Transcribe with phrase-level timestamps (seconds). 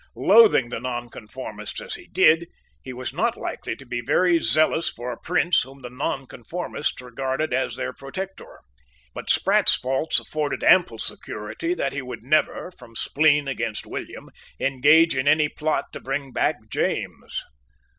[0.15, 2.47] Loathing the nonconformists as he did,
[2.81, 7.53] he was not likely to be very zealous for a prince whom the nonconformists regarded
[7.53, 8.61] as their protector.
[9.13, 15.15] But Sprat's faults afforded ample security that he would never, from spleen against William, engage
[15.15, 17.43] in any plot to bring back James.